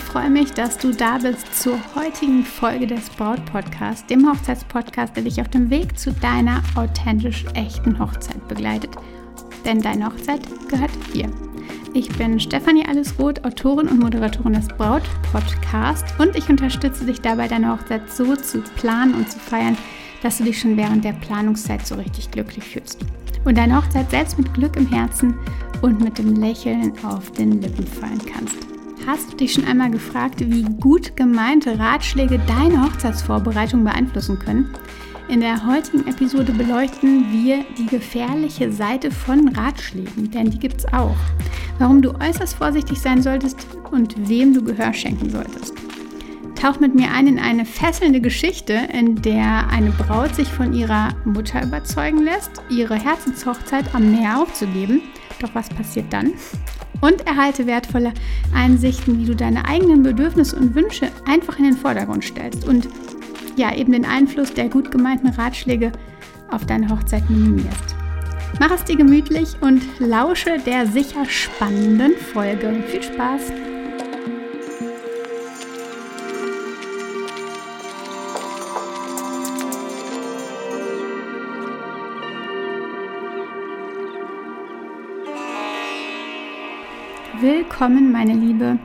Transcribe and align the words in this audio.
freue 0.00 0.30
mich, 0.30 0.52
dass 0.52 0.78
du 0.78 0.92
da 0.92 1.18
bist 1.18 1.60
zur 1.60 1.78
heutigen 1.94 2.44
Folge 2.44 2.86
des 2.86 3.10
Braut 3.10 3.44
Podcast, 3.44 4.08
dem 4.08 4.28
Hochzeitspodcast, 4.28 5.14
der 5.14 5.24
dich 5.24 5.40
auf 5.40 5.48
dem 5.48 5.68
Weg 5.68 5.98
zu 5.98 6.12
deiner 6.12 6.62
authentisch 6.74 7.44
echten 7.54 7.98
Hochzeit 7.98 8.46
begleitet. 8.48 8.90
Denn 9.64 9.80
deine 9.80 10.06
Hochzeit 10.06 10.40
gehört 10.68 10.90
dir. 11.12 11.28
Ich 11.92 12.08
bin 12.16 12.40
Stefanie 12.40 12.86
Allesroth, 12.86 13.44
Autorin 13.44 13.88
und 13.88 14.00
Moderatorin 14.00 14.54
des 14.54 14.68
Braut 14.68 15.04
Podcast 15.32 16.04
und 16.18 16.34
ich 16.34 16.48
unterstütze 16.48 17.04
dich 17.04 17.20
dabei, 17.20 17.46
deine 17.46 17.70
Hochzeit 17.70 18.10
so 18.10 18.36
zu 18.36 18.62
planen 18.76 19.14
und 19.14 19.30
zu 19.30 19.38
feiern, 19.38 19.76
dass 20.22 20.38
du 20.38 20.44
dich 20.44 20.58
schon 20.58 20.76
während 20.76 21.04
der 21.04 21.12
Planungszeit 21.12 21.86
so 21.86 21.94
richtig 21.94 22.30
glücklich 22.30 22.64
fühlst. 22.64 22.98
Und 23.44 23.58
deine 23.58 23.76
Hochzeit 23.76 24.10
selbst 24.10 24.38
mit 24.38 24.52
Glück 24.54 24.76
im 24.76 24.86
Herzen 24.86 25.38
und 25.82 26.02
mit 26.02 26.18
dem 26.18 26.34
Lächeln 26.34 26.92
auf 27.04 27.30
den 27.32 27.60
Lippen 27.60 27.86
feiern 27.86 28.20
kannst. 28.32 28.73
Hast 29.06 29.32
du 29.32 29.36
dich 29.36 29.52
schon 29.52 29.66
einmal 29.66 29.90
gefragt, 29.90 30.40
wie 30.40 30.62
gut 30.62 31.14
gemeinte 31.14 31.78
Ratschläge 31.78 32.40
deine 32.46 32.82
Hochzeitsvorbereitung 32.82 33.84
beeinflussen 33.84 34.38
können? 34.38 34.74
In 35.28 35.40
der 35.40 35.66
heutigen 35.66 36.06
Episode 36.06 36.52
beleuchten 36.52 37.30
wir 37.30 37.66
die 37.76 37.86
gefährliche 37.86 38.72
Seite 38.72 39.10
von 39.10 39.48
Ratschlägen, 39.48 40.30
denn 40.30 40.50
die 40.50 40.58
gibt 40.58 40.78
es 40.78 40.92
auch. 40.92 41.16
Warum 41.78 42.00
du 42.00 42.14
äußerst 42.18 42.54
vorsichtig 42.54 42.98
sein 42.98 43.20
solltest 43.20 43.66
und 43.90 44.28
wem 44.28 44.54
du 44.54 44.64
Gehör 44.64 44.94
schenken 44.94 45.28
solltest. 45.28 45.74
Tauch 46.54 46.80
mit 46.80 46.94
mir 46.94 47.10
ein 47.12 47.26
in 47.26 47.38
eine 47.38 47.66
fesselnde 47.66 48.22
Geschichte, 48.22 48.72
in 48.90 49.20
der 49.20 49.68
eine 49.68 49.90
Braut 49.90 50.34
sich 50.34 50.48
von 50.48 50.72
ihrer 50.72 51.14
Mutter 51.26 51.62
überzeugen 51.62 52.22
lässt, 52.22 52.62
ihre 52.70 52.94
Herzenshochzeit 52.94 53.94
am 53.94 54.12
Meer 54.12 54.40
aufzugeben. 54.40 55.02
Doch 55.40 55.54
was 55.54 55.68
passiert 55.68 56.10
dann? 56.10 56.32
Und 57.00 57.26
erhalte 57.26 57.66
wertvolle 57.66 58.12
Einsichten, 58.54 59.18
wie 59.18 59.26
du 59.26 59.36
deine 59.36 59.66
eigenen 59.66 60.02
Bedürfnisse 60.02 60.56
und 60.56 60.74
Wünsche 60.74 61.08
einfach 61.26 61.58
in 61.58 61.64
den 61.64 61.76
Vordergrund 61.76 62.24
stellst 62.24 62.66
und 62.66 62.88
ja, 63.56 63.74
eben 63.74 63.92
den 63.92 64.04
Einfluss 64.04 64.52
der 64.52 64.68
gut 64.68 64.90
gemeinten 64.90 65.28
Ratschläge 65.28 65.92
auf 66.50 66.66
deine 66.66 66.88
Hochzeit 66.88 67.28
minimierst. 67.30 67.94
Mach 68.60 68.70
es 68.70 68.84
dir 68.84 68.96
gemütlich 68.96 69.56
und 69.60 69.82
lausche 69.98 70.58
der 70.64 70.86
sicher 70.86 71.24
spannenden 71.24 72.12
Folge. 72.16 72.84
Viel 72.88 73.02
Spaß! 73.02 73.73
Willkommen, 87.76 88.12
meine 88.12 88.34
Liebe. 88.34 88.78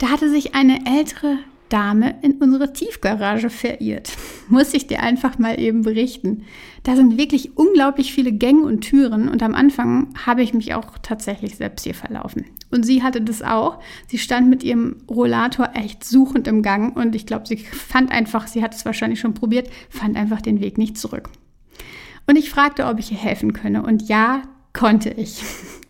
Da 0.00 0.08
hatte 0.08 0.28
sich 0.28 0.56
eine 0.56 0.86
ältere 0.86 1.38
Dame 1.68 2.16
in 2.20 2.32
unsere 2.32 2.72
Tiefgarage 2.72 3.48
verirrt. 3.48 4.10
Muss 4.48 4.74
ich 4.74 4.88
dir 4.88 5.04
einfach 5.04 5.38
mal 5.38 5.60
eben 5.60 5.82
berichten. 5.82 6.42
Da 6.82 6.96
sind 6.96 7.16
wirklich 7.16 7.56
unglaublich 7.56 8.12
viele 8.12 8.32
Gänge 8.32 8.62
und 8.62 8.80
Türen 8.80 9.28
und 9.28 9.44
am 9.44 9.54
Anfang 9.54 10.12
habe 10.26 10.42
ich 10.42 10.52
mich 10.52 10.74
auch 10.74 10.98
tatsächlich 11.00 11.54
selbst 11.54 11.84
hier 11.84 11.94
verlaufen. 11.94 12.44
Und 12.72 12.84
sie 12.84 13.04
hatte 13.04 13.20
das 13.20 13.40
auch. 13.40 13.78
Sie 14.08 14.18
stand 14.18 14.50
mit 14.50 14.64
ihrem 14.64 14.96
Rollator 15.08 15.70
echt 15.74 16.02
suchend 16.02 16.48
im 16.48 16.62
Gang 16.62 16.96
und 16.96 17.14
ich 17.14 17.24
glaube, 17.24 17.46
sie 17.46 17.58
fand 17.58 18.10
einfach, 18.10 18.48
sie 18.48 18.64
hat 18.64 18.74
es 18.74 18.84
wahrscheinlich 18.84 19.20
schon 19.20 19.34
probiert, 19.34 19.70
fand 19.90 20.16
einfach 20.16 20.40
den 20.40 20.60
Weg 20.60 20.76
nicht 20.76 20.98
zurück. 20.98 21.28
Und 22.26 22.34
ich 22.34 22.50
fragte, 22.50 22.86
ob 22.86 22.98
ich 22.98 23.12
ihr 23.12 23.18
helfen 23.18 23.52
könne 23.52 23.84
und 23.84 24.08
ja, 24.08 24.42
konnte 24.72 25.10
ich. 25.10 25.40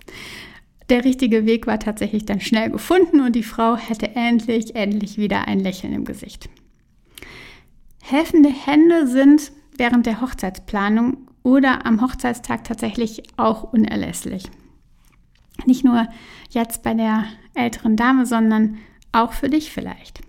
Der 0.90 1.04
richtige 1.04 1.46
Weg 1.46 1.68
war 1.68 1.78
tatsächlich 1.78 2.26
dann 2.26 2.40
schnell 2.40 2.68
gefunden 2.68 3.20
und 3.20 3.36
die 3.36 3.44
Frau 3.44 3.76
hätte 3.76 4.16
endlich, 4.16 4.74
endlich 4.74 5.18
wieder 5.18 5.46
ein 5.46 5.60
Lächeln 5.60 5.92
im 5.92 6.04
Gesicht. 6.04 6.50
Helfende 8.02 8.48
Hände 8.48 9.06
sind 9.06 9.52
während 9.78 10.06
der 10.06 10.20
Hochzeitsplanung 10.20 11.28
oder 11.44 11.86
am 11.86 12.02
Hochzeitstag 12.02 12.64
tatsächlich 12.64 13.22
auch 13.36 13.72
unerlässlich. 13.72 14.50
Nicht 15.64 15.84
nur 15.84 16.08
jetzt 16.50 16.82
bei 16.82 16.94
der 16.94 17.24
älteren 17.54 17.94
Dame, 17.94 18.26
sondern 18.26 18.78
auch 19.12 19.32
für 19.32 19.48
dich 19.48 19.70
vielleicht. 19.70 20.20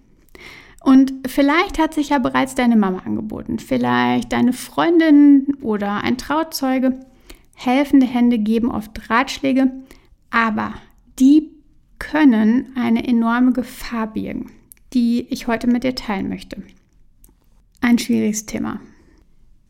Und 0.84 1.12
vielleicht 1.28 1.80
hat 1.80 1.96
sich 1.96 2.10
ja 2.10 2.20
bereits 2.20 2.54
deine 2.54 2.76
Mama 2.76 3.00
angeboten, 3.00 3.58
vielleicht 3.58 4.32
deine 4.32 4.54
Freundin 4.54 5.56
oder 5.62 6.04
ein 6.04 6.20
Trauzeuge. 6.20 7.00
Helfende 7.56 8.06
Hände 8.06 8.38
geben 8.38 8.70
oft 8.70 9.10
Ratschläge, 9.10 9.72
aber 10.32 10.74
die 11.20 11.52
können 12.00 12.74
eine 12.76 13.08
enorme 13.08 13.54
Gefahr 13.54 14.08
birgen, 14.08 14.52
die 14.94 15.28
ich 15.30 15.48
heute 15.48 15.68
mit 15.68 15.84
dir 15.84 15.94
teilen 15.94 16.30
möchte. 16.30 16.64
Ein 17.82 18.00
schwieriges 18.00 18.46
Thema. 18.46 18.80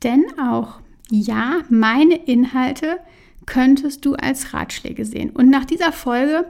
Denn 0.03 0.23
auch, 0.39 0.79
ja, 1.09 1.61
meine 1.69 2.15
Inhalte 2.15 2.99
könntest 3.45 4.05
du 4.05 4.15
als 4.15 4.53
Ratschläge 4.53 5.03
sehen. 5.05 5.31
Und 5.31 5.49
nach 5.49 5.65
dieser 5.65 5.91
Folge 5.91 6.45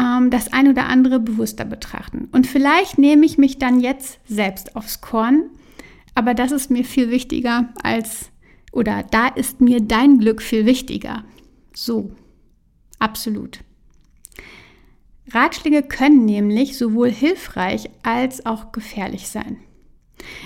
ähm, 0.00 0.30
das 0.30 0.52
ein 0.52 0.68
oder 0.68 0.86
andere 0.86 1.20
bewusster 1.20 1.64
betrachten. 1.64 2.28
Und 2.32 2.46
vielleicht 2.46 2.98
nehme 2.98 3.26
ich 3.26 3.38
mich 3.38 3.58
dann 3.58 3.80
jetzt 3.80 4.18
selbst 4.26 4.76
aufs 4.76 5.00
Korn, 5.00 5.44
aber 6.14 6.34
das 6.34 6.52
ist 6.52 6.70
mir 6.70 6.84
viel 6.84 7.10
wichtiger 7.10 7.68
als, 7.82 8.30
oder 8.72 9.04
da 9.10 9.28
ist 9.28 9.60
mir 9.60 9.80
dein 9.80 10.18
Glück 10.18 10.42
viel 10.42 10.66
wichtiger. 10.66 11.24
So, 11.74 12.12
Absolut. 13.00 13.60
Ratschläge 15.32 15.82
können 15.82 16.24
nämlich 16.24 16.78
sowohl 16.78 17.10
hilfreich 17.10 17.90
als 18.02 18.46
auch 18.46 18.72
gefährlich 18.72 19.28
sein. 19.28 19.58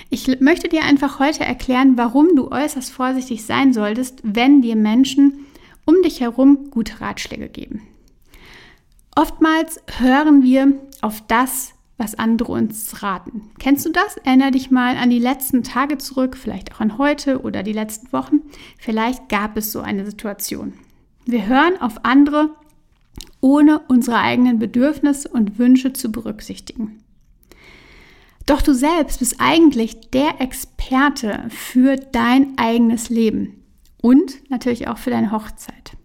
Ich 0.09 0.39
möchte 0.39 0.69
dir 0.69 0.83
einfach 0.83 1.19
heute 1.19 1.43
erklären, 1.43 1.97
warum 1.97 2.35
du 2.35 2.49
äußerst 2.51 2.91
vorsichtig 2.91 3.45
sein 3.45 3.73
solltest, 3.73 4.21
wenn 4.23 4.61
dir 4.61 4.75
Menschen 4.75 5.45
um 5.85 6.01
dich 6.01 6.21
herum 6.21 6.69
gute 6.71 7.01
Ratschläge 7.01 7.49
geben. 7.49 7.81
Oftmals 9.15 9.81
hören 9.97 10.43
wir 10.43 10.73
auf 11.01 11.21
das, 11.27 11.73
was 11.97 12.15
andere 12.15 12.51
uns 12.51 13.01
raten. 13.01 13.51
Kennst 13.59 13.85
du 13.85 13.91
das? 13.91 14.17
Erinner 14.17 14.51
dich 14.51 14.71
mal 14.71 14.97
an 14.97 15.09
die 15.09 15.19
letzten 15.19 15.63
Tage 15.63 15.97
zurück, 15.97 16.35
vielleicht 16.35 16.73
auch 16.73 16.81
an 16.81 16.97
heute 16.97 17.41
oder 17.41 17.63
die 17.63 17.73
letzten 17.73 18.11
Wochen. 18.11 18.41
Vielleicht 18.77 19.29
gab 19.29 19.55
es 19.55 19.71
so 19.71 19.79
eine 19.79 20.05
Situation. 20.05 20.73
Wir 21.25 21.47
hören 21.47 21.81
auf 21.81 22.05
andere, 22.05 22.51
ohne 23.41 23.79
unsere 23.87 24.19
eigenen 24.19 24.59
Bedürfnisse 24.59 25.29
und 25.29 25.57
Wünsche 25.57 25.93
zu 25.93 26.11
berücksichtigen. 26.11 27.03
Doch 28.45 28.61
du 28.61 28.73
selbst 28.73 29.19
bist 29.19 29.35
eigentlich 29.39 30.11
der 30.11 30.39
Experte 30.39 31.45
für 31.49 31.95
dein 31.95 32.57
eigenes 32.57 33.09
Leben 33.09 33.63
und 34.01 34.49
natürlich 34.51 34.87
auch 34.87 34.99
für 34.99 35.09
deine 35.09 35.31
Hochzeit. 35.31 35.97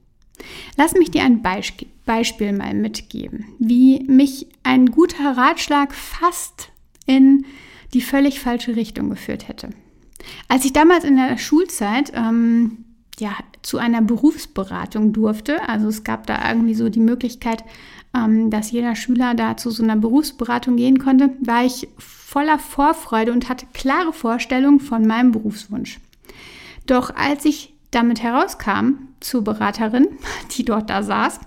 Lass 0.76 0.94
mich 0.94 1.10
dir 1.10 1.22
ein 1.22 1.42
Beispiel 1.42 2.52
mal 2.52 2.72
mitgeben, 2.72 3.44
wie 3.58 4.02
mich 4.04 4.46
ein 4.62 4.86
guter 4.86 5.36
Ratschlag 5.36 5.94
fast 5.94 6.70
in 7.04 7.44
die 7.92 8.00
völlig 8.00 8.40
falsche 8.40 8.74
Richtung 8.74 9.10
geführt 9.10 9.48
hätte. 9.48 9.70
Als 10.48 10.64
ich 10.64 10.72
damals 10.72 11.04
in 11.04 11.16
der 11.16 11.36
Schulzeit 11.36 12.12
ähm, 12.14 12.84
ja, 13.18 13.36
zu 13.62 13.78
einer 13.78 14.02
Berufsberatung 14.02 15.12
durfte. 15.12 15.68
Also 15.68 15.88
es 15.88 16.04
gab 16.04 16.26
da 16.26 16.48
irgendwie 16.48 16.74
so 16.74 16.88
die 16.88 17.00
Möglichkeit, 17.00 17.64
ähm, 18.14 18.50
dass 18.50 18.70
jeder 18.70 18.96
Schüler 18.96 19.34
da 19.34 19.56
zu 19.56 19.70
so 19.70 19.82
einer 19.82 19.96
Berufsberatung 19.96 20.76
gehen 20.76 20.98
konnte, 20.98 21.30
war 21.40 21.64
ich 21.64 21.88
voller 21.98 22.58
Vorfreude 22.58 23.32
und 23.32 23.48
hatte 23.48 23.66
klare 23.72 24.12
Vorstellungen 24.12 24.80
von 24.80 25.06
meinem 25.06 25.32
Berufswunsch. 25.32 26.00
Doch 26.86 27.14
als 27.14 27.44
ich 27.44 27.74
damit 27.90 28.22
herauskam 28.22 29.08
zur 29.20 29.44
Beraterin, 29.44 30.08
die 30.56 30.64
dort 30.64 30.90
da 30.90 31.02
saß, 31.02 31.40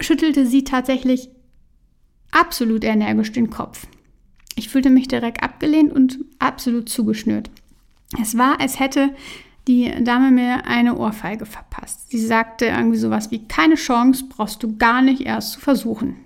schüttelte 0.00 0.46
sie 0.46 0.64
tatsächlich 0.64 1.30
absolut 2.30 2.84
energisch 2.84 3.32
den 3.32 3.50
Kopf. 3.50 3.86
Ich 4.56 4.68
fühlte 4.68 4.90
mich 4.90 5.08
direkt 5.08 5.42
abgelehnt 5.42 5.92
und 5.92 6.18
absolut 6.38 6.88
zugeschnürt. 6.88 7.50
Es 8.20 8.36
war, 8.38 8.60
als 8.60 8.78
hätte 8.78 9.10
die 9.66 9.90
Dame 10.04 10.30
mir 10.30 10.66
eine 10.66 10.96
Ohrfeige 10.96 11.46
verpasst. 11.46 12.10
Sie 12.10 12.18
sagte 12.18 12.66
irgendwie 12.66 12.98
sowas 12.98 13.30
wie, 13.30 13.46
keine 13.48 13.76
Chance, 13.76 14.24
brauchst 14.28 14.62
du 14.62 14.76
gar 14.76 15.00
nicht 15.00 15.22
erst 15.22 15.52
zu 15.52 15.60
versuchen. 15.60 16.16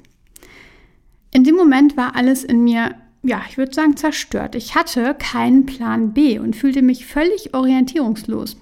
In 1.30 1.44
dem 1.44 1.54
Moment 1.54 1.96
war 1.96 2.16
alles 2.16 2.42
in 2.42 2.64
mir, 2.64 2.94
ja, 3.22 3.42
ich 3.48 3.58
würde 3.58 3.74
sagen, 3.74 3.96
zerstört. 3.96 4.54
Ich 4.54 4.74
hatte 4.74 5.14
keinen 5.14 5.66
Plan 5.66 6.14
B 6.14 6.38
und 6.38 6.56
fühlte 6.56 6.82
mich 6.82 7.06
völlig 7.06 7.54
orientierungslos. 7.54 8.56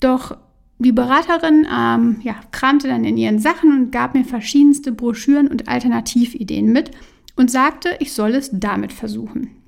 Doch 0.00 0.36
Die 0.78 0.90
Beraterin 0.90 1.66
ähm, 1.72 2.16
ja, 2.22 2.34
kramte 2.50 2.88
dann 2.88 3.04
in 3.04 3.16
ihren 3.16 3.38
Sachen 3.38 3.70
und 3.70 3.92
gab 3.92 4.14
mir 4.14 4.24
verschiedenste 4.24 4.90
Broschüren 4.90 5.46
und 5.46 5.68
Alternativideen 5.68 6.72
mit 6.72 6.90
und 7.36 7.52
sagte, 7.52 7.90
ich 8.00 8.12
soll 8.12 8.34
es 8.34 8.50
damit 8.52 8.92
versuchen. 8.92 9.61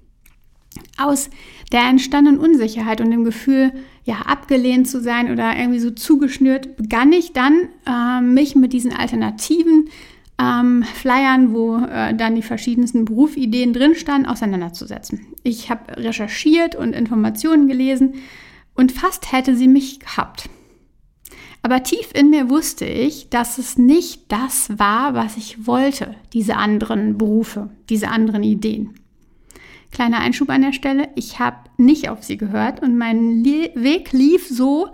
Aus 0.97 1.31
der 1.73 1.83
entstandenen 1.83 2.39
Unsicherheit 2.41 3.01
und 3.01 3.11
dem 3.11 3.25
Gefühl, 3.25 3.73
ja, 4.05 4.17
abgelehnt 4.27 4.89
zu 4.89 5.01
sein 5.01 5.33
oder 5.33 5.57
irgendwie 5.57 5.81
so 5.81 5.91
zugeschnürt, 5.91 6.77
begann 6.77 7.13
ich 7.13 7.33
dann, 7.33 7.69
äh, 7.87 8.21
mich 8.21 8.55
mit 8.55 8.73
diesen 8.73 8.93
alternativen 8.93 9.89
ähm, 10.39 10.83
Flyern, 10.83 11.55
wo 11.55 11.79
äh, 11.79 12.15
dann 12.15 12.35
die 12.35 12.43
verschiedensten 12.43 13.05
Berufideen 13.05 13.73
drin 13.73 13.95
standen, 13.95 14.27
auseinanderzusetzen. 14.27 15.21
Ich 15.43 15.71
habe 15.71 15.97
recherchiert 15.97 16.75
und 16.75 16.93
Informationen 16.93 17.69
gelesen 17.69 18.15
und 18.75 18.93
fast 18.93 19.33
hätte 19.33 19.57
sie 19.57 19.69
mich 19.69 20.01
gehabt. 20.01 20.49
Aber 21.63 21.83
tief 21.83 22.11
in 22.13 22.29
mir 22.29 22.51
wusste 22.51 22.85
ich, 22.85 23.31
dass 23.31 23.57
es 23.57 23.79
nicht 23.79 24.31
das 24.31 24.79
war, 24.79 25.15
was 25.15 25.39
ich 25.39 25.67
wollte, 25.67 26.15
diese 26.35 26.57
anderen 26.57 27.17
Berufe, 27.17 27.71
diese 27.89 28.09
anderen 28.09 28.43
Ideen. 28.43 29.01
Kleiner 29.95 30.19
Einschub 30.19 30.51
an 30.51 30.63
der 30.63 30.73
Stelle, 30.73 31.09
ich 31.15 31.39
habe 31.39 31.71
nicht 31.77 32.09
auf 32.09 32.25
sie 32.25 32.37
gehört 32.37 32.83
und 32.83 32.99
mein 32.99 33.45
Le 33.45 33.71
Weg 33.77 34.11
lief 34.11 34.49
so, 34.49 34.89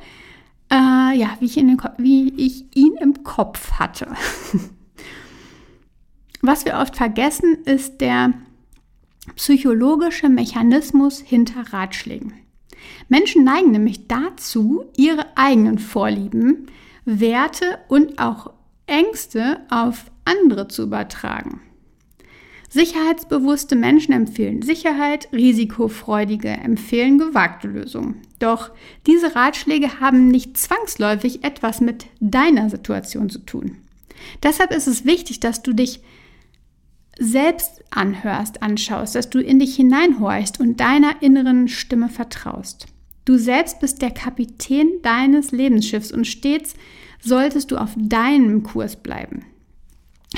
äh, 0.70 0.74
ja, 1.18 1.38
wie 1.40 1.46
ich, 1.46 1.56
wie 1.56 2.28
ich 2.36 2.76
ihn 2.76 2.96
im 3.00 3.24
Kopf 3.24 3.72
hatte. 3.72 4.08
Was 6.42 6.66
wir 6.66 6.74
oft 6.74 6.96
vergessen, 6.96 7.56
ist 7.64 8.02
der 8.02 8.34
psychologische 9.36 10.28
Mechanismus 10.28 11.20
hinter 11.20 11.72
Ratschlägen. 11.72 12.34
Menschen 13.08 13.42
neigen 13.42 13.70
nämlich 13.70 14.06
dazu, 14.06 14.84
ihre 14.98 15.34
eigenen 15.34 15.78
Vorlieben, 15.78 16.66
Werte 17.06 17.78
und 17.88 18.18
auch 18.18 18.52
Ängste 18.86 19.62
auf 19.70 20.10
andere 20.26 20.68
zu 20.68 20.82
übertragen. 20.82 21.62
Sicherheitsbewusste 22.70 23.74
Menschen 23.74 24.12
empfehlen 24.12 24.62
Sicherheit, 24.62 25.28
risikofreudige 25.32 26.48
empfehlen 26.48 27.18
gewagte 27.18 27.66
Lösungen. 27.66 28.22
Doch 28.38 28.70
diese 29.08 29.34
Ratschläge 29.34 30.00
haben 30.00 30.28
nicht 30.28 30.56
zwangsläufig 30.56 31.42
etwas 31.42 31.80
mit 31.80 32.06
deiner 32.20 32.70
Situation 32.70 33.28
zu 33.28 33.40
tun. 33.40 33.78
Deshalb 34.44 34.70
ist 34.70 34.86
es 34.86 35.04
wichtig, 35.04 35.40
dass 35.40 35.62
du 35.62 35.72
dich 35.72 36.00
selbst 37.18 37.82
anhörst, 37.90 38.62
anschaust, 38.62 39.16
dass 39.16 39.30
du 39.30 39.40
in 39.40 39.58
dich 39.58 39.74
hineinhorchst 39.74 40.60
und 40.60 40.78
deiner 40.78 41.20
inneren 41.22 41.66
Stimme 41.66 42.08
vertraust. 42.08 42.86
Du 43.24 43.36
selbst 43.36 43.80
bist 43.80 44.00
der 44.00 44.12
Kapitän 44.12 44.88
deines 45.02 45.50
Lebensschiffs 45.50 46.12
und 46.12 46.24
stets 46.24 46.74
solltest 47.20 47.72
du 47.72 47.76
auf 47.76 47.90
deinem 47.96 48.62
Kurs 48.62 48.94
bleiben. 48.94 49.44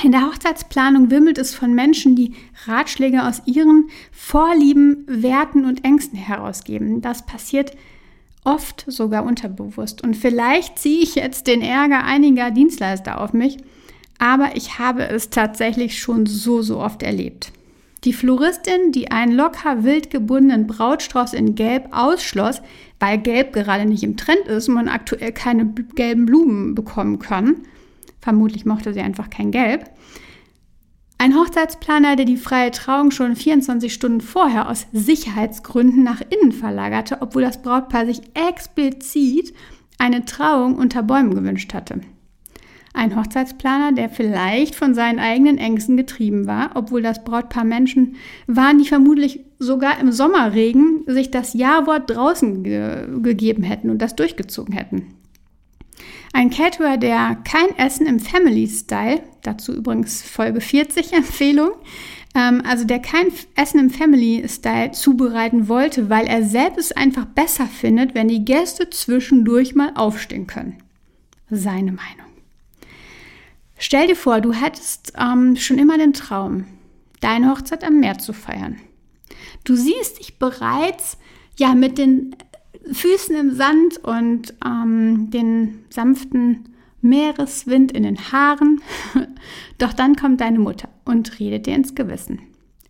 In 0.01 0.11
der 0.11 0.25
Hochzeitsplanung 0.25 1.11
wimmelt 1.11 1.37
es 1.37 1.53
von 1.53 1.73
Menschen, 1.73 2.15
die 2.15 2.33
Ratschläge 2.65 3.27
aus 3.27 3.43
ihren 3.45 3.89
Vorlieben, 4.11 5.05
Werten 5.07 5.65
und 5.65 5.85
Ängsten 5.85 6.17
herausgeben. 6.17 7.01
Das 7.01 7.25
passiert 7.25 7.71
oft 8.43 8.85
sogar 8.87 9.23
unterbewusst. 9.23 10.03
Und 10.03 10.17
vielleicht 10.17 10.79
ziehe 10.79 11.01
ich 11.01 11.15
jetzt 11.15 11.47
den 11.47 11.61
Ärger 11.61 12.03
einiger 12.03 12.51
Dienstleister 12.51 13.21
auf 13.21 13.33
mich, 13.33 13.57
aber 14.17 14.55
ich 14.55 14.79
habe 14.79 15.07
es 15.07 15.29
tatsächlich 15.29 15.99
schon 15.99 16.25
so, 16.25 16.61
so 16.61 16.79
oft 16.79 17.03
erlebt. 17.03 17.51
Die 18.03 18.13
Floristin, 18.13 18.91
die 18.91 19.11
einen 19.11 19.31
locker 19.31 19.83
wild 19.83 20.09
gebundenen 20.09 20.67
Brautstrauß 20.67 21.33
in 21.33 21.55
Gelb 21.55 21.87
ausschloss, 21.91 22.61
weil 22.99 23.17
Gelb 23.19 23.53
gerade 23.53 23.85
nicht 23.85 24.03
im 24.03 24.17
Trend 24.17 24.45
ist 24.47 24.67
und 24.67 24.73
man 24.73 24.89
aktuell 24.89 25.31
keine 25.31 25.65
gelben 25.95 26.25
Blumen 26.25 26.75
bekommen 26.75 27.19
kann, 27.19 27.61
vermutlich 28.23 28.65
mochte 28.65 28.93
sie 28.93 29.01
einfach 29.01 29.29
kein 29.29 29.51
Gelb, 29.51 29.89
ein 31.23 31.35
Hochzeitsplaner, 31.35 32.17
der 32.17 32.25
die 32.25 32.35
freie 32.35 32.71
Trauung 32.71 33.11
schon 33.11 33.37
24 33.37 33.93
Stunden 33.93 34.19
vorher 34.19 34.69
aus 34.69 34.87
Sicherheitsgründen 34.91 36.03
nach 36.03 36.21
innen 36.29 36.51
verlagerte, 36.51 37.19
obwohl 37.21 37.43
das 37.43 37.61
Brautpaar 37.61 38.05
sich 38.05 38.19
explizit 38.33 39.53
eine 39.97 40.25
Trauung 40.25 40.75
unter 40.75 41.01
Bäumen 41.01 41.33
gewünscht 41.33 41.73
hatte. 41.73 42.01
Ein 42.93 43.15
Hochzeitsplaner, 43.15 43.93
der 43.93 44.09
vielleicht 44.09 44.75
von 44.75 44.93
seinen 44.93 45.19
eigenen 45.19 45.57
Ängsten 45.57 45.95
getrieben 45.95 46.45
war, 46.45 46.71
obwohl 46.75 47.01
das 47.01 47.23
Brautpaar 47.23 47.63
Menschen 47.63 48.17
waren, 48.45 48.77
die 48.77 48.87
vermutlich 48.87 49.45
sogar 49.59 49.99
im 49.99 50.11
Sommerregen 50.11 51.05
sich 51.07 51.31
das 51.31 51.53
Ja-Wort 51.53 52.09
draußen 52.09 52.63
ge 52.63 53.07
gegeben 53.21 53.63
hätten 53.63 53.89
und 53.89 54.01
das 54.01 54.17
durchgezogen 54.17 54.73
hätten. 54.73 55.22
Ein 56.35 56.49
Caterer, 56.49 56.97
der 56.97 57.37
kein 57.43 57.77
Essen 57.77 58.07
im 58.07 58.19
Family 58.19 58.67
Style, 58.67 59.21
dazu 59.43 59.71
übrigens 59.71 60.23
Folge 60.23 60.61
40 60.61 61.13
Empfehlung, 61.13 61.69
ähm, 62.33 62.63
also 62.65 62.85
der 62.85 62.99
kein 62.99 63.27
Essen 63.55 63.79
im 63.79 63.89
Family 63.91 64.43
Style 64.49 64.91
zubereiten 64.91 65.67
wollte, 65.67 66.09
weil 66.09 66.25
er 66.25 66.43
selbst 66.43 66.79
es 66.79 66.91
einfach 66.91 67.25
besser 67.25 67.67
findet, 67.67 68.15
wenn 68.15 68.27
die 68.27 68.43
Gäste 68.43 68.89
zwischendurch 68.89 69.75
mal 69.75 69.91
aufstehen 69.93 70.47
können. 70.47 70.77
Seine 71.51 71.91
Meinung. 71.91 72.31
Stell 73.77 74.07
dir 74.07 74.15
vor, 74.15 74.41
du 74.41 74.53
hättest 74.53 75.13
ähm, 75.15 75.55
schon 75.55 75.77
immer 75.77 75.99
den 75.99 76.13
Traum, 76.13 76.65
deine 77.19 77.51
Hochzeit 77.51 77.83
am 77.83 77.99
Meer 77.99 78.17
zu 78.17 78.33
feiern. 78.33 78.79
Du 79.65 79.75
siehst 79.75 80.17
dich 80.17 80.39
bereits 80.39 81.19
ja 81.59 81.75
mit 81.75 81.99
den 81.99 82.35
Füßen 82.91 83.35
im 83.35 83.55
Sand 83.55 83.97
und 84.03 84.53
ähm, 84.65 85.29
den 85.29 85.85
sanften 85.89 86.69
Meereswind 87.01 87.91
in 87.91 88.03
den 88.03 88.31
Haaren. 88.31 88.81
Doch 89.77 89.93
dann 89.93 90.15
kommt 90.15 90.41
deine 90.41 90.59
Mutter 90.59 90.89
und 91.05 91.39
redet 91.39 91.65
dir 91.65 91.75
ins 91.75 91.95
Gewissen. 91.95 92.41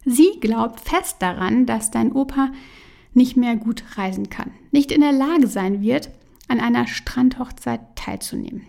Sie 0.05 0.39
glaubt 0.39 0.79
fest 0.79 1.17
daran, 1.19 1.65
dass 1.65 1.91
dein 1.91 2.11
Opa 2.11 2.51
nicht 3.13 3.37
mehr 3.37 3.55
gut 3.55 3.83
reisen 3.95 4.29
kann, 4.29 4.51
nicht 4.71 4.91
in 4.91 5.01
der 5.01 5.11
Lage 5.11 5.47
sein 5.47 5.81
wird, 5.81 6.09
an 6.47 6.59
einer 6.59 6.87
Strandhochzeit 6.87 7.95
teilzunehmen. 7.95 8.63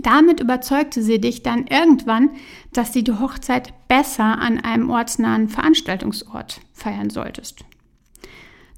Damit 0.00 0.40
überzeugte 0.40 1.02
sie 1.02 1.20
dich 1.20 1.42
dann 1.42 1.66
irgendwann, 1.66 2.30
dass 2.72 2.92
du 2.92 3.02
die 3.02 3.12
Hochzeit 3.12 3.72
besser 3.88 4.38
an 4.38 4.60
einem 4.60 4.90
ortsnahen 4.90 5.48
Veranstaltungsort 5.48 6.60
feiern 6.72 7.10
solltest. 7.10 7.64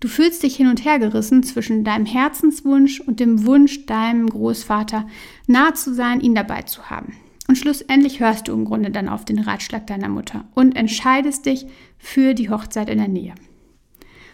Du 0.00 0.08
fühlst 0.08 0.42
dich 0.42 0.56
hin 0.56 0.68
und 0.68 0.84
her 0.84 0.98
gerissen 0.98 1.42
zwischen 1.42 1.84
deinem 1.84 2.06
Herzenswunsch 2.06 3.00
und 3.00 3.20
dem 3.20 3.44
Wunsch, 3.44 3.84
deinem 3.84 4.28
Großvater 4.28 5.06
nahe 5.46 5.74
zu 5.74 5.94
sein, 5.94 6.20
ihn 6.20 6.34
dabei 6.34 6.62
zu 6.62 6.88
haben. 6.88 7.14
Und 7.46 7.56
schlussendlich 7.56 8.20
hörst 8.20 8.48
du 8.48 8.52
im 8.52 8.64
Grunde 8.64 8.90
dann 8.90 9.08
auf 9.08 9.24
den 9.24 9.40
Ratschlag 9.40 9.86
deiner 9.86 10.08
Mutter 10.08 10.44
und 10.54 10.74
entscheidest 10.74 11.46
dich 11.46 11.66
für 11.98 12.32
die 12.32 12.48
Hochzeit 12.48 12.88
in 12.88 12.98
der 12.98 13.08
Nähe. 13.08 13.34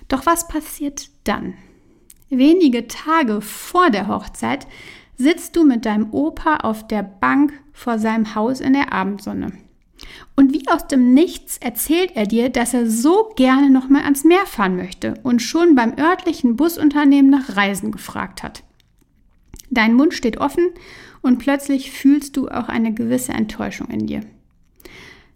Doch 0.08 0.24
was 0.24 0.46
passiert 0.46 1.08
dann? 1.24 1.54
Wenige 2.28 2.86
Tage 2.86 3.40
vor 3.40 3.90
der 3.90 4.06
Hochzeit 4.06 4.66
sitzt 5.16 5.56
du 5.56 5.64
mit 5.64 5.84
deinem 5.86 6.12
Opa 6.12 6.58
auf 6.58 6.86
der 6.86 7.02
Bank 7.02 7.52
vor 7.72 7.98
seinem 7.98 8.34
Haus 8.34 8.60
in 8.60 8.72
der 8.72 8.92
Abendsonne. 8.92 9.52
Und 10.34 10.52
wie 10.52 10.68
aus 10.68 10.86
dem 10.86 11.14
Nichts 11.14 11.58
erzählt 11.58 12.12
er 12.14 12.26
dir, 12.26 12.48
dass 12.48 12.74
er 12.74 12.88
so 12.88 13.32
gerne 13.36 13.70
nochmal 13.70 14.02
ans 14.02 14.24
Meer 14.24 14.46
fahren 14.46 14.76
möchte 14.76 15.14
und 15.22 15.40
schon 15.40 15.74
beim 15.74 15.98
örtlichen 15.98 16.56
Busunternehmen 16.56 17.30
nach 17.30 17.56
Reisen 17.56 17.92
gefragt 17.92 18.42
hat. 18.42 18.62
Dein 19.70 19.94
Mund 19.94 20.14
steht 20.14 20.38
offen 20.38 20.68
und 21.22 21.38
plötzlich 21.38 21.90
fühlst 21.90 22.36
du 22.36 22.48
auch 22.48 22.68
eine 22.68 22.92
gewisse 22.94 23.32
Enttäuschung 23.32 23.88
in 23.88 24.06
dir. 24.06 24.20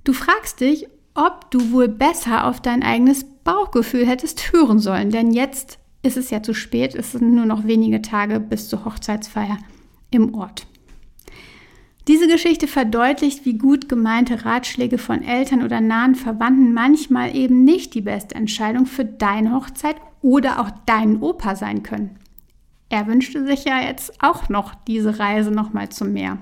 Du 0.04 0.12
fragst 0.12 0.60
dich, 0.60 0.86
ob 1.14 1.50
du 1.50 1.72
wohl 1.72 1.88
besser 1.88 2.46
auf 2.46 2.60
dein 2.60 2.82
eigenes 2.82 3.24
Bauchgefühl 3.24 4.06
hättest 4.06 4.52
hören 4.52 4.78
sollen, 4.78 5.10
denn 5.10 5.32
jetzt 5.32 5.78
ist 6.02 6.16
es 6.16 6.30
ja 6.30 6.42
zu 6.42 6.54
spät, 6.54 6.94
es 6.94 7.12
sind 7.12 7.34
nur 7.34 7.46
noch 7.46 7.64
wenige 7.64 8.00
Tage 8.00 8.40
bis 8.40 8.68
zur 8.68 8.84
Hochzeitsfeier 8.84 9.58
im 10.10 10.34
Ort. 10.34 10.66
Diese 12.10 12.26
Geschichte 12.26 12.66
verdeutlicht, 12.66 13.46
wie 13.46 13.56
gut 13.56 13.88
gemeinte 13.88 14.44
Ratschläge 14.44 14.98
von 14.98 15.22
Eltern 15.22 15.62
oder 15.62 15.80
nahen 15.80 16.16
Verwandten 16.16 16.74
manchmal 16.74 17.36
eben 17.36 17.62
nicht 17.62 17.94
die 17.94 18.00
beste 18.00 18.34
Entscheidung 18.34 18.86
für 18.86 19.04
deine 19.04 19.52
Hochzeit 19.52 19.94
oder 20.20 20.58
auch 20.58 20.70
deinen 20.86 21.22
Opa 21.22 21.54
sein 21.54 21.84
können. 21.84 22.16
Er 22.88 23.06
wünschte 23.06 23.46
sich 23.46 23.64
ja 23.64 23.80
jetzt 23.80 24.20
auch 24.24 24.48
noch 24.48 24.74
diese 24.74 25.20
Reise 25.20 25.52
nochmal 25.52 25.90
zum 25.90 26.12
Meer. 26.12 26.38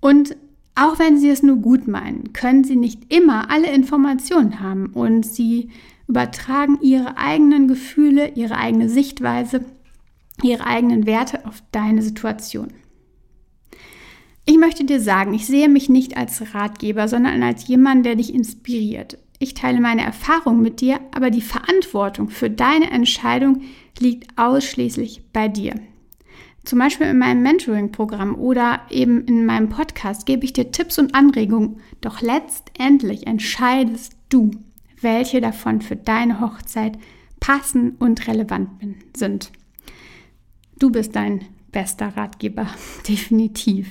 Und 0.00 0.36
auch 0.74 0.98
wenn 0.98 1.18
sie 1.18 1.30
es 1.30 1.44
nur 1.44 1.58
gut 1.58 1.86
meinen, 1.86 2.32
können 2.32 2.64
sie 2.64 2.74
nicht 2.74 3.14
immer 3.14 3.52
alle 3.52 3.70
Informationen 3.72 4.58
haben 4.58 4.86
und 4.86 5.24
sie 5.24 5.70
übertragen 6.08 6.80
ihre 6.82 7.16
eigenen 7.16 7.68
Gefühle, 7.68 8.32
ihre 8.34 8.56
eigene 8.56 8.88
Sichtweise, 8.88 9.64
ihre 10.42 10.66
eigenen 10.66 11.06
Werte 11.06 11.46
auf 11.46 11.62
deine 11.70 12.02
Situation. 12.02 12.72
Ich 14.50 14.56
möchte 14.56 14.84
dir 14.84 14.98
sagen, 14.98 15.34
ich 15.34 15.46
sehe 15.46 15.68
mich 15.68 15.90
nicht 15.90 16.16
als 16.16 16.54
Ratgeber, 16.54 17.06
sondern 17.06 17.42
als 17.42 17.68
jemand, 17.68 18.06
der 18.06 18.16
dich 18.16 18.32
inspiriert. 18.32 19.18
Ich 19.38 19.52
teile 19.52 19.78
meine 19.78 20.00
Erfahrungen 20.00 20.62
mit 20.62 20.80
dir, 20.80 21.00
aber 21.14 21.28
die 21.28 21.42
Verantwortung 21.42 22.30
für 22.30 22.48
deine 22.48 22.90
Entscheidung 22.90 23.60
liegt 23.98 24.38
ausschließlich 24.38 25.20
bei 25.34 25.48
dir. 25.48 25.74
Zum 26.64 26.78
Beispiel 26.78 27.08
in 27.08 27.18
meinem 27.18 27.42
Mentoring-Programm 27.42 28.36
oder 28.36 28.80
eben 28.88 29.26
in 29.26 29.44
meinem 29.44 29.68
Podcast 29.68 30.24
gebe 30.24 30.46
ich 30.46 30.54
dir 30.54 30.72
Tipps 30.72 30.98
und 30.98 31.14
Anregungen. 31.14 31.82
Doch 32.00 32.22
letztendlich 32.22 33.26
entscheidest 33.26 34.14
du, 34.30 34.52
welche 35.02 35.42
davon 35.42 35.82
für 35.82 35.96
deine 35.96 36.40
Hochzeit 36.40 36.96
passen 37.38 37.96
und 37.98 38.26
relevant 38.26 38.70
sind. 39.14 39.52
Du 40.78 40.88
bist 40.88 41.14
dein 41.16 41.44
bester 41.70 42.16
Ratgeber, 42.16 42.66
definitiv. 43.06 43.90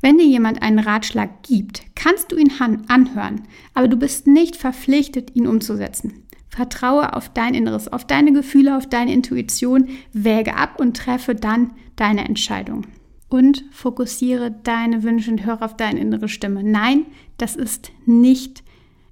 Wenn 0.00 0.18
dir 0.18 0.26
jemand 0.26 0.62
einen 0.62 0.78
Ratschlag 0.78 1.42
gibt, 1.42 1.82
kannst 1.94 2.32
du 2.32 2.36
ihn 2.36 2.52
anhören, 2.88 3.42
aber 3.74 3.88
du 3.88 3.96
bist 3.96 4.26
nicht 4.26 4.56
verpflichtet, 4.56 5.34
ihn 5.34 5.46
umzusetzen. 5.46 6.24
Vertraue 6.48 7.14
auf 7.14 7.28
dein 7.28 7.54
Inneres, 7.54 7.88
auf 7.88 8.06
deine 8.06 8.32
Gefühle, 8.32 8.76
auf 8.76 8.86
deine 8.86 9.12
Intuition, 9.12 9.88
wäge 10.12 10.56
ab 10.56 10.80
und 10.80 10.96
treffe 10.96 11.34
dann 11.34 11.72
deine 11.96 12.26
Entscheidung. 12.26 12.86
Und 13.28 13.64
fokussiere 13.72 14.52
deine 14.62 15.02
Wünsche 15.02 15.30
und 15.30 15.44
höre 15.44 15.62
auf 15.62 15.76
deine 15.76 16.00
innere 16.00 16.28
Stimme. 16.28 16.62
Nein, 16.62 17.06
das 17.38 17.56
ist 17.56 17.90
nicht 18.06 18.62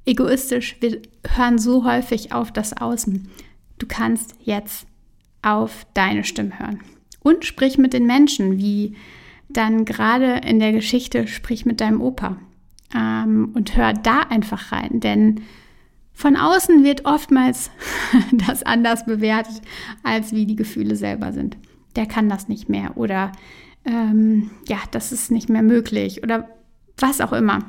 egoistisch. 0.07 0.77
Wir 0.81 1.03
hören 1.37 1.59
so 1.59 1.85
häufig 1.85 2.33
auf 2.33 2.53
das 2.53 2.77
Außen. 2.77 3.29
Du 3.79 3.87
kannst 3.87 4.37
jetzt 4.43 4.87
auf 5.43 5.87
deine 5.95 6.25
Stimme 6.25 6.59
hören. 6.59 6.81
Und 7.21 7.45
sprich 7.45 7.77
mit 7.77 7.93
den 7.93 8.07
Menschen, 8.07 8.59
wie 8.59 8.95
dann 9.57 9.85
gerade 9.85 10.41
in 10.47 10.59
der 10.59 10.73
Geschichte, 10.73 11.27
sprich 11.27 11.67
mit 11.67 11.81
deinem 11.81 12.01
Opa. 12.01 12.37
Ähm, 12.95 13.51
und 13.55 13.77
hör 13.77 13.93
da 13.93 14.21
einfach 14.21 14.73
rein, 14.73 15.01
denn 15.01 15.41
von 16.13 16.37
außen 16.37 16.85
wird 16.85 17.07
oftmals 17.07 17.71
das 18.33 18.63
anders 18.63 19.05
bewertet, 19.05 19.63
als 20.05 20.33
wie 20.33 20.47
die 20.47 20.57
Gefühle 20.57 20.95
selber 20.95 21.33
sind. 21.33 21.57
Der 21.97 22.07
kann 22.07 22.29
das 22.29 22.49
nicht 22.49 22.69
mehr 22.69 22.97
oder 22.97 23.33
ähm, 23.85 24.51
ja, 24.69 24.79
das 24.93 25.13
ist 25.13 25.31
nicht 25.31 25.49
mehr 25.49 25.63
möglich 25.63 26.23
oder 26.23 26.49
was 26.97 27.21
auch 27.21 27.33
immer. 27.33 27.67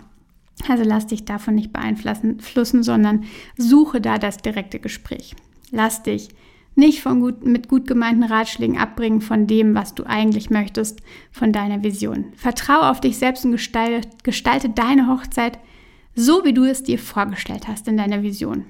Also 0.70 0.84
lass 0.84 1.08
dich 1.08 1.26
davon 1.26 1.56
nicht 1.56 1.74
beeinflussen, 1.74 2.84
sondern 2.84 3.26
suche 3.58 4.00
da 4.00 4.18
das 4.18 4.38
direkte 4.38 4.80
Gespräch. 4.80 5.36
Lass 5.72 6.04
dich 6.04 6.30
nicht 6.76 7.02
von 7.02 7.22
gut, 7.22 7.46
mit 7.46 7.70
gut 7.70 7.88
gemeinten 7.88 8.24
Ratschlägen 8.24 8.78
abbringen 8.78 9.22
von 9.22 9.48
dem, 9.48 9.74
was 9.76 9.96
du 9.96 10.04
eigentlich 10.06 10.50
möchtest, 10.50 11.00
von 11.32 11.52
deiner 11.52 11.84
Vision. 11.84 12.34
Vertraue 12.36 12.90
auf 12.90 13.00
dich 13.00 13.18
selbst 13.18 13.46
und 13.46 13.54
gestalte, 13.54 14.10
gestalte 14.24 14.70
deine 14.70 15.08
Hochzeit 15.08 15.60
so, 16.16 16.46
wie 16.46 16.54
du 16.54 16.64
es 16.64 16.84
dir 16.84 17.00
vorgestellt 17.00 17.68
hast 17.68 17.88
in 17.88 17.98
deiner 17.98 18.24
Vision. 18.24 18.66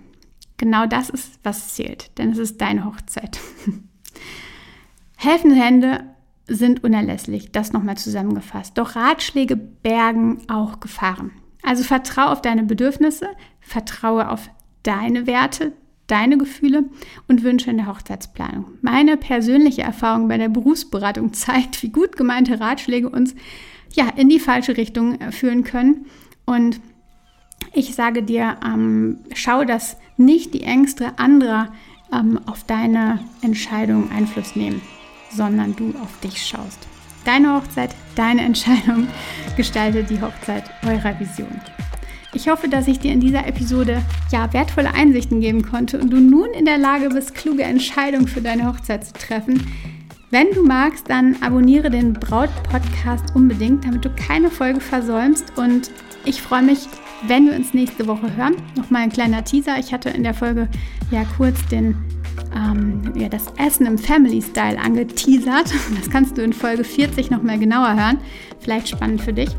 Genau 0.58 0.86
das 0.86 1.10
ist, 1.10 1.40
was 1.44 1.74
zählt, 1.74 2.18
denn 2.18 2.32
es 2.32 2.38
ist 2.38 2.62
deine 2.62 2.86
Hochzeit. 2.86 3.40
Helfende 5.18 5.56
Hände 5.56 6.04
sind 6.48 6.84
unerlässlich, 6.84 7.52
das 7.52 7.74
nochmal 7.74 7.98
zusammengefasst. 7.98 8.78
Doch 8.78 8.96
Ratschläge 8.96 9.56
bergen 9.56 10.44
auch 10.48 10.80
Gefahren. 10.80 11.32
Also 11.64 11.84
vertraue 11.84 12.32
auf 12.32 12.42
deine 12.42 12.64
Bedürfnisse, 12.64 13.30
vertraue 13.60 14.30
auf 14.30 14.50
deine 14.84 15.26
Werte, 15.26 15.74
deine 16.08 16.38
Gefühle 16.38 16.86
und 17.28 17.44
Wünsche 17.44 17.72
in 17.72 17.78
der 17.78 17.88
Hochzeitsplanung. 17.88 18.66
Meine 18.82 19.18
persönliche 19.18 19.82
Erfahrung 19.82 20.28
bei 20.28 20.38
der 20.38 20.50
Berufsberatung 20.50 21.34
zeigt, 21.34 21.82
wie 21.84 21.90
gut 21.90 22.16
gemeinte 22.16 22.60
Ratschläge 22.60 23.10
uns 23.10 23.36
ja 23.94 24.10
in 24.16 24.30
die 24.30 24.40
falsche 24.40 24.78
Richtung 24.78 25.20
äh, 25.20 25.32
führen 25.32 25.64
können. 25.64 26.06
Und 26.46 26.80
ich 27.74 27.96
sage 27.96 28.24
dir, 28.24 28.58
ähm, 28.64 29.20
schau, 29.34 29.64
dass 29.64 29.98
nicht 30.18 30.54
die 30.54 30.64
Ängste 30.64 31.18
anderer 31.18 31.74
ähm, 32.14 32.40
auf 32.46 32.64
deine 32.64 33.20
Entscheidung 33.42 34.12
Einfluss 34.12 34.56
nehmen, 34.56 34.82
sondern 35.32 35.76
du 35.76 35.94
auf 36.02 36.20
dich 36.22 36.46
schaust. 36.46 36.80
Deine 37.26 37.56
Hochzeit, 37.56 37.96
deine 38.16 38.42
Entscheidung 38.42 39.08
gestaltet 39.58 40.10
die 40.10 40.22
Hochzeit 40.22 40.64
eurer 40.86 41.20
Vision. 41.20 41.60
Ich 42.36 42.50
hoffe, 42.50 42.68
dass 42.68 42.89
ich 42.89 43.00
dir 43.00 43.13
in 43.13 43.22
dieser 43.22 43.48
Episode 43.48 44.01
ja 44.30 44.51
wertvolle 44.51 44.94
Einsichten 44.94 45.39
geben 45.39 45.62
konnte 45.62 45.98
und 45.98 46.12
du 46.12 46.18
nun 46.18 46.50
in 46.51 46.65
der 46.65 46.77
Lage 46.77 47.08
bist, 47.08 47.34
kluge 47.34 47.63
Entscheidungen 47.63 48.27
für 48.27 48.42
deine 48.42 48.68
Hochzeit 48.68 49.06
zu 49.06 49.13
treffen. 49.13 49.65
Wenn 50.32 50.51
du 50.51 50.63
magst, 50.63 51.10
dann 51.10 51.38
abonniere 51.42 51.89
den 51.89 52.12
Braut-Podcast 52.12 53.34
unbedingt, 53.36 53.86
damit 53.86 54.04
du 54.04 54.10
keine 54.10 54.51
Folge 54.51 54.82
versäumst. 54.82 55.58
Und 55.58 55.89
ich 56.25 56.42
freue 56.42 56.63
mich, 56.63 56.89
wenn 57.25 57.46
wir 57.46 57.56
uns 57.56 57.74
nächste 57.74 58.06
Woche 58.06 58.36
hören. 58.36 58.58
Nochmal 58.75 59.04
ein 59.04 59.12
kleiner 59.12 59.46
Teaser. 59.46 59.80
Ich 59.80 59.94
hatte 59.94 60.10
in 60.10 60.24
der 60.24 60.34
Folge 60.34 60.68
ja 61.12 61.24
kurz 61.38 61.65
den 61.68 61.96
ähm, 62.54 63.13
ja, 63.15 63.30
das 63.30 63.46
Essen 63.58 63.86
im 63.86 63.98
Family 63.98 64.42
Style 64.42 64.77
angeteasert. 64.77 65.74
Das 65.96 66.10
kannst 66.10 66.38
du 66.38 66.42
in 66.42 66.51
Folge 66.51 66.84
40 66.84 67.32
nochmal 67.32 67.60
genauer 67.60 67.96
hören. 67.96 68.18
Vielleicht 68.60 68.89
spannend 68.89 69.22
für 69.22 69.32
dich. 69.32 69.56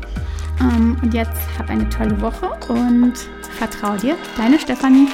Ähm, 0.59 0.97
und 1.01 1.13
jetzt 1.13 1.41
hab 1.57 1.69
eine 1.69 1.87
tolle 1.89 2.19
Woche 2.21 2.49
und 2.67 3.13
vertraue 3.57 3.97
dir, 3.97 4.15
deine 4.37 4.59
Stefanie. 4.59 5.07